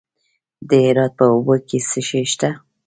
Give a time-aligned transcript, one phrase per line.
[0.67, 2.49] د هرات په اوبې کې څه شی شته؟